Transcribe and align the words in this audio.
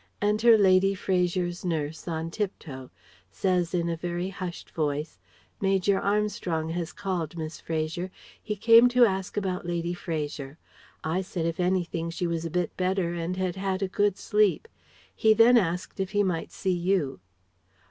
Enter 0.19 0.57
Lady 0.57 0.95
Fraser's 0.95 1.63
nurse 1.63 2.07
on 2.07 2.31
tiptoe. 2.31 2.89
Says 3.29 3.71
in 3.71 3.87
a 3.87 3.95
very 3.95 4.29
hushed 4.29 4.71
voice 4.71 5.19
"Major 5.61 5.99
Armstrong 5.99 6.69
has 6.69 6.91
called, 6.91 7.37
Miss 7.37 7.61
Fraser. 7.61 8.09
He 8.41 8.55
came 8.55 8.89
to 8.89 9.05
ask 9.05 9.37
about 9.37 9.67
Lady 9.67 9.93
Fraser. 9.93 10.57
I 11.03 11.21
said 11.21 11.45
if 11.45 11.59
anything 11.59 12.09
she 12.09 12.25
was 12.25 12.45
a 12.45 12.49
bit 12.49 12.75
better 12.75 13.13
and 13.13 13.37
had 13.37 13.55
had 13.57 13.83
a 13.83 13.87
good 13.87 14.17
sleep. 14.17 14.67
He 15.15 15.35
then 15.35 15.55
asked 15.55 15.99
if 15.99 16.13
he 16.13 16.23
might 16.23 16.51
see 16.51 16.73
you." 16.73 17.19